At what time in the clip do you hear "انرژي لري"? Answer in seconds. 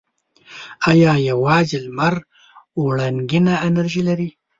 3.67-4.29